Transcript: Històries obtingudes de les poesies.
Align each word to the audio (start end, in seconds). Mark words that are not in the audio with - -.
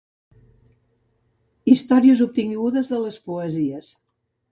Històries 1.73 2.23
obtingudes 2.27 2.89
de 2.95 3.03
les 3.05 3.19
poesies. 3.29 3.91